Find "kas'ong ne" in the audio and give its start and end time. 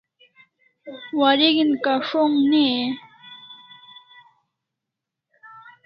1.83-2.63